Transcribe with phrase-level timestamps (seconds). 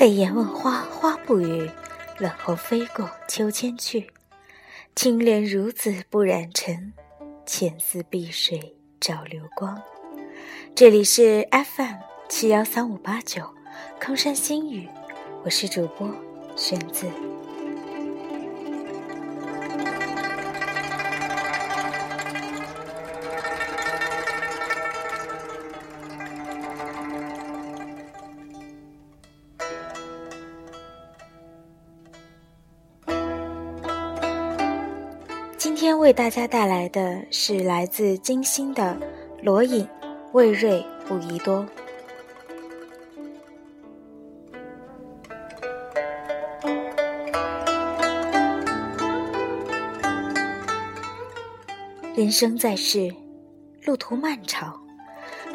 [0.00, 1.68] 泪眼问花，花不语；
[2.16, 4.10] 冷风飞过秋千去。
[4.96, 6.94] 青莲如子不染尘，
[7.44, 9.78] 浅似碧水照流光。
[10.74, 11.96] 这里是 FM
[12.30, 13.42] 七幺三五八九，
[14.02, 14.88] 空山新雨，
[15.44, 16.10] 我是主播
[16.56, 17.06] 玄子。
[35.80, 39.00] 今天为大家带来的是来自金星的
[39.42, 39.88] 罗隐，
[40.32, 41.66] 魏瑞布宜多。
[52.14, 53.10] 人生在世，
[53.86, 54.78] 路途漫长，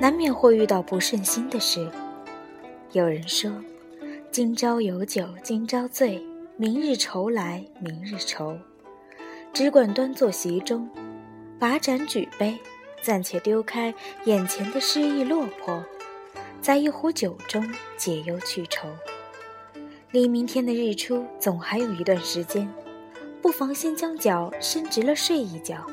[0.00, 1.90] 难免会遇到不顺心的事。
[2.92, 3.50] 有人说
[4.30, 6.24] ：“今朝有酒今朝醉，
[6.56, 8.56] 明日愁来明日愁。”
[9.52, 10.88] 只管端坐席中，
[11.58, 12.58] 把盏举杯，
[13.02, 15.84] 暂且丢开眼前的失意落魄，
[16.62, 17.62] 在一壶酒中
[17.98, 18.88] 解忧去愁。
[20.10, 22.66] 离明天的日出总还有一段时间，
[23.42, 25.86] 不妨先将脚伸直了睡一觉。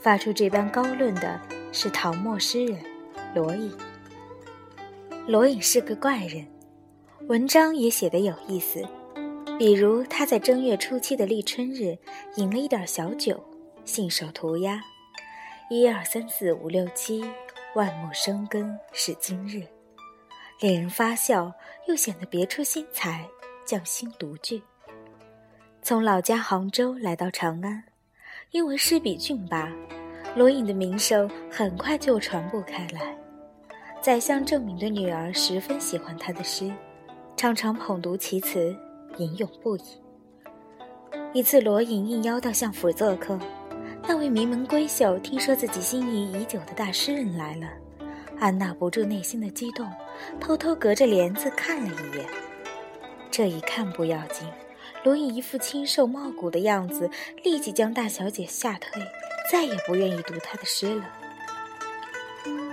[0.00, 2.78] 发出这般高论的是唐末诗人
[3.32, 3.72] 罗隐。
[5.28, 6.44] 罗隐是个怪人，
[7.28, 8.82] 文章也写得有意思。
[9.62, 11.96] 比如他在正月初七的立春日
[12.34, 13.40] 饮了一点小酒，
[13.84, 14.82] 信手涂鸦
[15.70, 17.24] ：“一二三四五六七，
[17.76, 19.64] 万木生根是今日。”
[20.58, 21.52] 令人发笑，
[21.86, 23.24] 又显得别出心裁，
[23.64, 24.60] 匠心独具。
[25.80, 27.84] 从老家杭州来到长安，
[28.50, 29.72] 因为诗笔俊拔，
[30.34, 33.16] 罗隐的名声很快就传播开来。
[34.00, 36.68] 宰相郑敏的女儿十分喜欢他的诗，
[37.36, 38.76] 常常捧读其词。
[39.18, 39.82] 吟咏不已。
[41.32, 43.38] 一次，罗隐应邀到相府做客，
[44.06, 47.66] 那位名门闺秀听说自己心仪已久的大诗人来了，
[48.38, 49.90] 按捺不住内心的激动，
[50.40, 52.26] 偷偷隔着帘子看了一眼。
[53.30, 54.46] 这一看不要紧，
[55.04, 57.08] 罗隐一副清瘦茂骨的样子，
[57.42, 59.02] 立即将大小姐吓退，
[59.50, 61.04] 再也不愿意读她的诗了。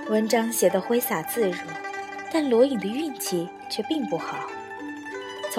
[0.10, 1.58] 文章写得挥洒自如，
[2.34, 4.38] 但罗隐的运气却并不好。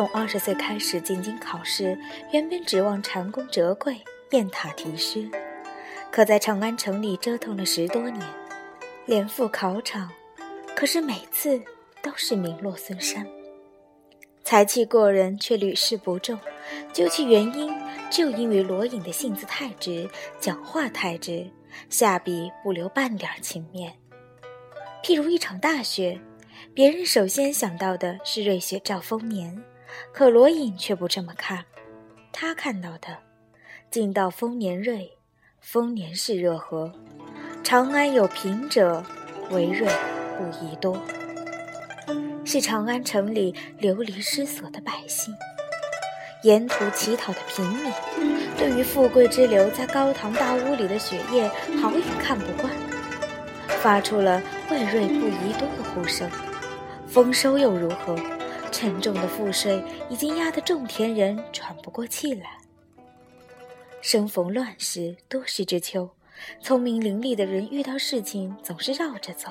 [0.01, 1.95] 从二十岁开始进京考试，
[2.33, 4.01] 原本指望蟾宫折桂、
[4.31, 5.31] 雁塔题诗，
[6.11, 8.27] 可在长安城里折腾了十多年，
[9.05, 10.11] 连赴考场，
[10.75, 11.61] 可是每次
[12.01, 13.27] 都是名落孙山。
[14.43, 16.41] 才气过人，却屡试不中。
[16.95, 17.71] 究其原因，
[18.09, 20.09] 就因为罗隐的性子太直，
[20.39, 21.47] 讲话太直，
[21.91, 23.93] 下笔不留半点情面。
[25.05, 26.19] 譬如一场大雪，
[26.73, 29.63] 别人首先想到的是瑞雪兆丰年。
[30.13, 31.65] 可罗隐却不这么看，
[32.33, 33.19] 他看到的，
[33.91, 35.13] 尽道丰年瑞，
[35.61, 36.93] 丰年是热河，
[37.63, 39.05] 长安有贫者，
[39.51, 39.89] 唯瑞
[40.37, 40.97] 不宜多。
[42.45, 45.33] 是长安城里流离失所的百姓，
[46.43, 47.93] 沿途乞讨的平民，
[48.57, 51.49] 对于富贵之流在高堂大屋里的雪夜，
[51.81, 52.73] 好也看不惯，
[53.69, 56.29] 发出了为瑞不宜多的呼声。
[57.07, 58.17] 丰收又如何？
[58.71, 62.59] 沉重的赋税已经压得种田人喘不过气来。
[64.01, 66.09] 生逢乱世，多事之秋，
[66.61, 69.51] 聪明伶俐的人遇到事情总是绕着走。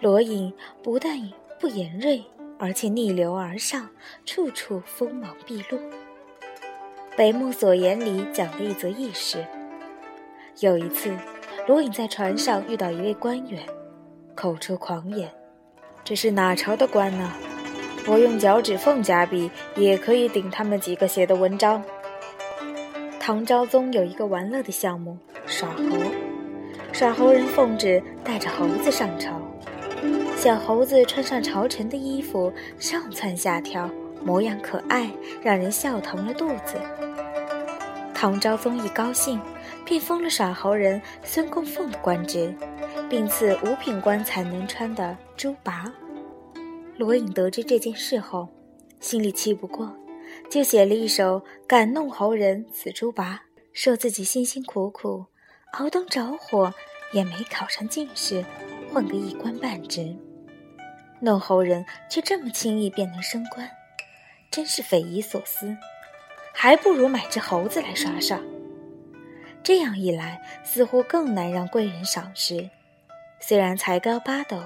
[0.00, 1.18] 罗隐不但
[1.58, 2.22] 不言锐，
[2.58, 3.88] 而且逆流而上，
[4.24, 5.78] 处处锋芒毕露。
[7.16, 9.44] 《北木所言》里讲了一则轶事：
[10.60, 11.16] 有一次，
[11.66, 13.64] 罗隐在船上遇到一位官员，
[14.34, 15.32] 口出狂言
[16.04, 17.32] ：“这是哪朝的官呢？”
[18.06, 21.82] 我用脚趾缝夹笔，也可以顶他们几个写的文章。
[23.18, 25.16] 唐昭宗有一个玩乐的项目——
[25.46, 25.82] 耍猴。
[26.92, 29.40] 耍猴人奉旨带着猴子上朝，
[30.36, 33.90] 小猴子穿上朝臣的衣服，上蹿下跳，
[34.22, 35.10] 模样可爱，
[35.42, 36.78] 让人笑疼了肚子。
[38.12, 39.40] 唐昭宗一高兴，
[39.84, 42.54] 便封了耍猴人孙供奉的官职，
[43.08, 45.90] 并赐五品官才能穿的珠拔。
[46.96, 48.48] 罗隐得知这件事后，
[49.00, 49.92] 心里气不过，
[50.48, 53.42] 就写了一首感弄猴人此猪拔，
[53.72, 55.26] 说自己辛辛苦苦
[55.72, 56.72] 熬灯着火，
[57.12, 58.44] 也没考上进士，
[58.92, 60.14] 混个一官半职，
[61.20, 63.68] 弄猴人却这么轻易便能升官，
[64.52, 65.76] 真是匪夷所思，
[66.52, 68.40] 还不如买只猴子来耍耍。
[69.64, 72.70] 这样一来，似乎更难让贵人赏识。
[73.40, 74.62] 虽然才高八斗。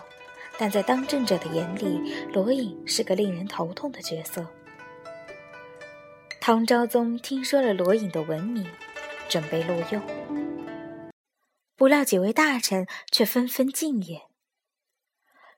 [0.58, 4.44] 但在当政者的眼里，罗隐是个令人头痛的角色。
[6.40, 8.66] 唐昭宗听说了罗隐的文名，
[9.28, 10.02] 准备录用，
[11.76, 14.22] 不料几位大臣却纷纷进言。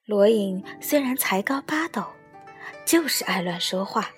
[0.05, 2.05] 罗隐虽然才高八斗，
[2.85, 4.11] 就是爱乱说话。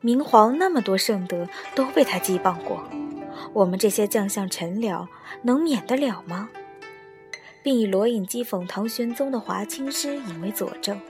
[0.00, 2.82] 明皇那么多圣德都被他击谤过，
[3.54, 5.06] 我们这些将相臣僚
[5.42, 6.50] 能免得了吗？
[7.66, 11.00] 并以罗隐讥讽唐玄宗的华清师引为佐证。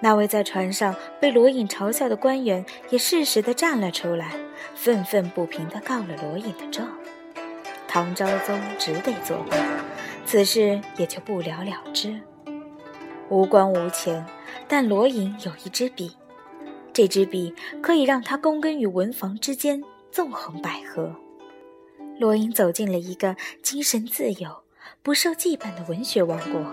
[0.00, 4.34] 那位在船上被罗隐嘲笑的官员也适时地站了出来，
[4.74, 6.88] 愤愤不平地告了罗隐的状。
[7.86, 9.58] 唐昭宗只得作罢，
[10.24, 12.18] 此事也就不了了之。
[13.28, 14.24] 无官无钱，
[14.66, 16.16] 但罗隐有一支笔，
[16.94, 21.12] 这支笔可以让他躬耕于文房之间，纵横捭阖。
[22.18, 24.62] 罗隐走进了一个精神自由。
[25.02, 26.64] 不受羁绊的文学王国，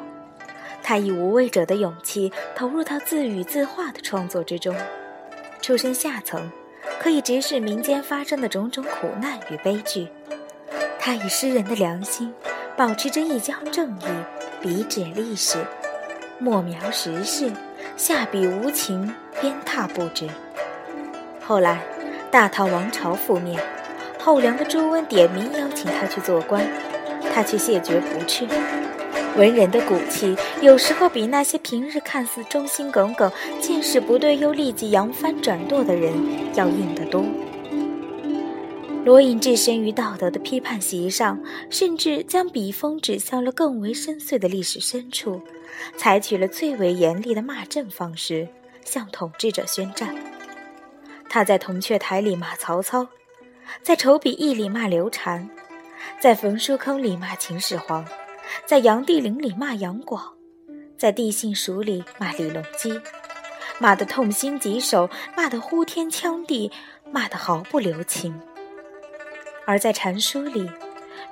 [0.84, 4.76] 他以无畏者的勇气投入到自语自画的创作之中。
[5.62, 6.52] 出身下层，
[7.00, 10.08] 可以直视民间发生的种种苦难与悲剧。
[11.00, 12.34] 他以诗人的良心，
[12.76, 14.06] 保持着一腔正义，
[14.62, 15.58] 笔指历史，
[16.40, 17.52] 墨描时事，
[17.96, 20.28] 下笔无情，鞭挞不止。
[21.42, 21.84] 后来，
[22.32, 23.60] 大唐王朝覆灭，
[24.20, 26.68] 后梁的朱温点名邀请他去做官。
[27.36, 28.48] 他却谢绝不去。
[29.36, 33.30] 文人的骨气，有时候比那些平日看似忠心耿耿、
[33.60, 36.14] 见识不对又立即扬帆转舵的人
[36.56, 37.26] 要硬得多。
[39.04, 41.38] 罗隐置身于道德的批判席上，
[41.70, 45.42] 甚至将笔锋指向了更为深邃的历史深处，
[45.98, 48.48] 采取了最为严厉的骂阵方式
[48.86, 50.16] 向统治者宣战。
[51.28, 53.10] 他在铜雀台里骂曹操，
[53.84, 55.50] 在仇笔驿里骂刘禅。
[56.20, 58.06] 在焚书坑里骂秦始皇，
[58.66, 60.34] 在杨帝陵里骂杨广，
[60.98, 63.00] 在地信署里骂李隆基，
[63.80, 66.72] 骂得痛心疾首，骂得呼天抢地，
[67.12, 68.40] 骂得毫不留情。
[69.66, 70.70] 而在禅书里，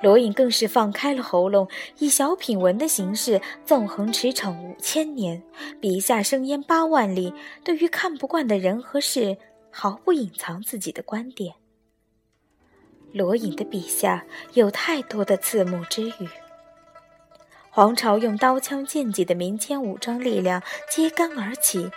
[0.02, 1.68] 罗隐更是放开了喉咙，
[1.98, 5.42] 以小品文的形式纵横驰骋五千年，
[5.80, 7.32] 笔下生烟八万里，
[7.62, 9.36] 对于看不惯的人和事，
[9.70, 11.54] 毫不隐藏自己的观点。
[13.14, 14.24] 罗隐的笔下
[14.54, 16.28] 有太多的刺目之语。
[17.70, 21.88] 皇朝用刀枪剑戟的民间武装力量揭竿而起，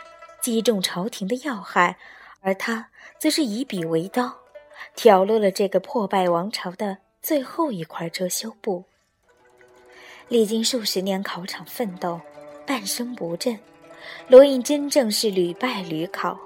[0.44, 1.98] 击中朝廷的要害，
[2.42, 4.32] 而他则是以笔为刀，
[4.96, 8.84] 挑落了这个破败王朝的最后一块遮羞布。
[10.28, 12.22] 历经数十年考场奋斗，
[12.64, 13.58] 半生不振，
[14.28, 16.40] 罗隐真正是屡败屡考。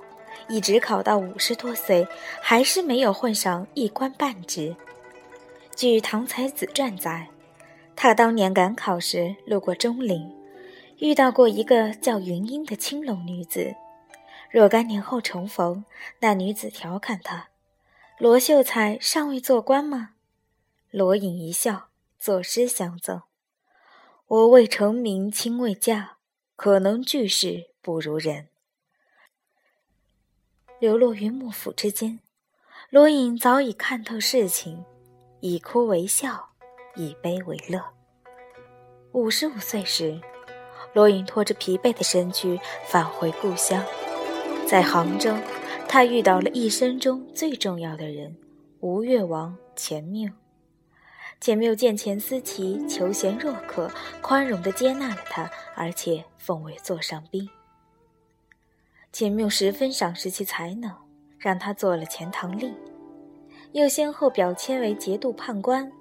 [0.51, 2.05] 一直考到五十多岁，
[2.41, 4.75] 还是没有混上一官半职。
[5.73, 7.29] 据《唐才子传》载，
[7.95, 10.29] 他当年赶考时路过钟陵，
[10.97, 13.73] 遇到过一个叫云英的青楼女子。
[14.49, 15.85] 若干年后重逢，
[16.19, 17.47] 那女子调侃他
[18.19, 20.09] ：“罗秀才尚未做官吗？”
[20.91, 21.87] 罗隐一笑，
[22.19, 23.21] 作诗相赠
[24.27, 26.17] ：“我未成名亲未嫁，
[26.57, 28.49] 可能巨士不如人。”
[30.81, 32.19] 流落于幕府之间，
[32.89, 34.83] 罗隐早已看透事情，
[35.39, 36.49] 以哭为笑，
[36.95, 37.79] 以悲为乐。
[39.11, 40.19] 五十五岁时，
[40.93, 43.85] 罗隐拖着疲惫的身躯返回故乡，
[44.67, 45.35] 在杭州，
[45.87, 48.35] 他遇到了一生中最重要的人——
[48.81, 50.31] 吴越王钱缪。
[51.39, 57.47] 钱缪见钱思齐求贤若渴，宽容地接纳了他，而且奉为座上宾。
[59.11, 60.89] 钱缪十分赏识其才能，
[61.37, 62.73] 让他做了钱塘令，
[63.73, 65.91] 又先后表迁为节度判官、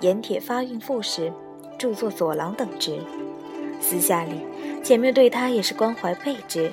[0.00, 1.32] 盐铁发运副使、
[1.76, 3.00] 著作左郎等职。
[3.80, 4.46] 私下里，
[4.80, 6.70] 钱缪对他也是关怀备至。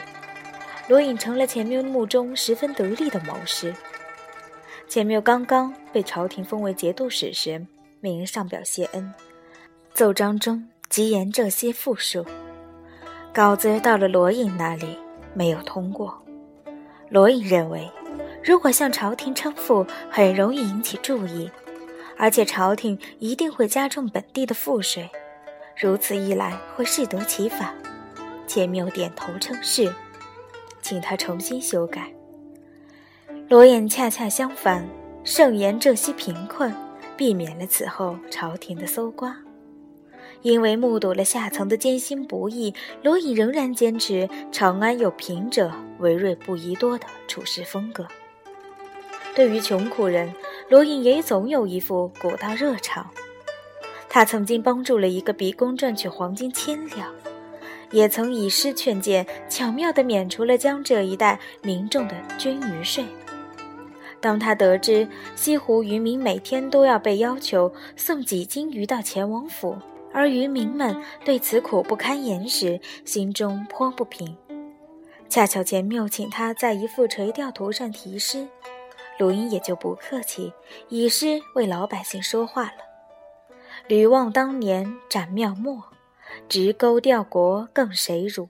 [0.88, 3.74] 罗隐成了钱缪墓中十分得力的谋士。
[4.88, 7.66] 钱缪刚刚被朝廷封为节度使时，
[8.00, 9.12] 命人上表谢恩，
[9.96, 12.24] 奏章中即言这些复述。
[13.34, 14.96] 稿子到了罗隐那里。
[15.34, 16.22] 没有通过。
[17.10, 17.90] 罗隐认为，
[18.44, 21.50] 如果向朝廷称父，很容易引起注意，
[22.18, 25.10] 而且朝廷一定会加重本地的赋税，
[25.76, 27.74] 如此一来会适得其反。
[28.46, 29.94] 钱缪点头称是，
[30.82, 32.12] 请他重新修改。
[33.48, 34.88] 罗隐恰恰相反，
[35.24, 36.74] 盛言浙西贫困，
[37.18, 39.36] 避免了此后朝廷的搜刮。
[40.42, 48.08] 因为目睹了下层的艰辛不易，罗隐仍然坚持“长安有贫者，为锐不宜多”的处事风格。
[49.36, 50.34] 对于穷苦人，
[50.70, 53.10] 罗隐也总有一副古道热肠。
[54.08, 57.14] 他曾经帮助了一个逼宫赚取黄金千两，
[57.92, 63.06] 也曾以诗劝谏，巧妙地免除了江浙一带民众的军余税。
[64.22, 69.78] 当他得知西湖渔民每天都要被要求送几斤鱼到钱王府，
[70.14, 74.36] 而渔民们对此苦不堪言时，心中颇不平。
[75.30, 78.48] 恰巧钱缪请他在一幅垂钓图上题诗，
[79.20, 80.52] 卢英也就不客气，
[80.88, 82.78] 以诗为老百姓说话了
[83.88, 85.84] ：“吕望当年斩庙墨，
[86.48, 88.50] 直钩钓国更谁辱？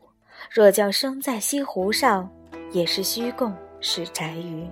[0.49, 2.31] 若叫生在西湖上，
[2.71, 4.65] 也是虚供是宅鱼。”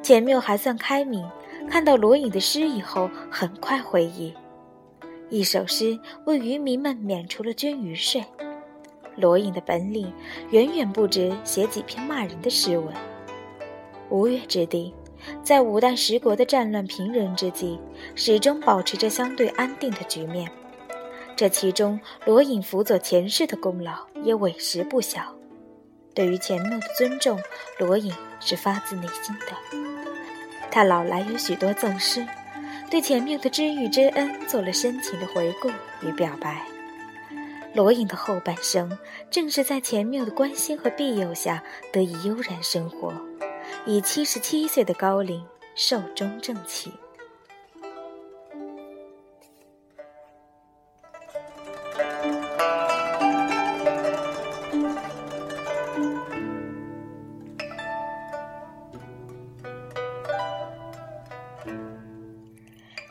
[0.00, 1.28] 钱缪还算开明，
[1.68, 4.32] 看到罗隐的诗以后，很快回忆，
[5.30, 8.22] 一首诗为渔民们免除了捐鱼税。
[9.16, 10.12] 罗隐的本领
[10.50, 12.92] 远远不止写几篇骂人的诗文。
[14.08, 14.92] 吴越之地，
[15.44, 17.78] 在五代十国的战乱平人之际，
[18.16, 20.50] 始终保持着相对安定的局面。
[21.36, 25.22] 这其中，罗隐辅佐前世的功劳也委实不小。
[26.12, 27.38] 对于钱缪的尊重，
[27.78, 29.78] 罗隐是发自内心的。
[30.72, 32.26] 他老来有许多赠诗，
[32.90, 35.70] 对钱缪的知遇之恩做了深情的回顾
[36.04, 36.66] 与表白。
[37.72, 38.98] 罗隐的后半生，
[39.30, 43.14] 正是在钱缪的关心和庇佑下得以悠然生活，
[43.86, 46.92] 以七十七岁的高龄寿终正寝。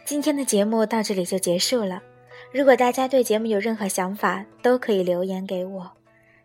[0.09, 2.01] 今天的节目到这里就结束了。
[2.51, 5.91] 如果大家对节目有任何想法，都可以留言给我。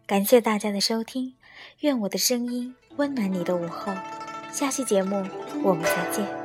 [0.06, 1.32] 感谢大家的收听，
[1.80, 3.90] 愿我的声音温暖你的午后。
[4.52, 5.24] 下期节目
[5.62, 6.43] 我们再见。